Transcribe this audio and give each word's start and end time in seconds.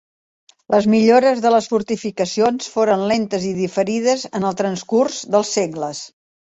Les 0.75 0.87
millores 0.93 1.41
de 1.43 1.51
les 1.57 1.67
fortificacions 1.75 2.73
foren 2.77 3.07
lentes 3.15 3.47
i 3.51 3.55
diferides 3.61 4.29
en 4.41 4.51
el 4.53 4.61
transcurs 4.65 5.25
dels 5.37 5.55
segles. 5.63 6.07